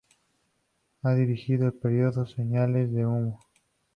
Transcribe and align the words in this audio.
Ha 1.03 1.13
dirigido 1.13 1.67
el 1.67 1.73
periódico 1.73 2.25
"Señales 2.25 2.91
de 2.91 3.05
humo". 3.05 3.39